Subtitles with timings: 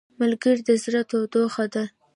[0.21, 1.83] ملګری د زړه تودوخه ده